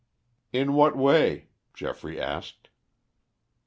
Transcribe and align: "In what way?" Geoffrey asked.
"In 0.51 0.73
what 0.73 0.97
way?" 0.97 1.49
Geoffrey 1.75 2.19
asked. 2.19 2.69